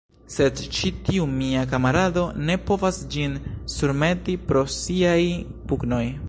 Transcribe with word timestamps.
Sed 0.35 0.61
ĉi 0.77 0.89
tiu 1.09 1.27
mia 1.33 1.65
kamarado 1.73 2.23
ne 2.47 2.55
povas 2.71 2.97
ĝin 3.17 3.37
surmeti 3.75 4.37
pro 4.49 4.65
siaj 4.79 5.21
pugnoj. 5.73 6.05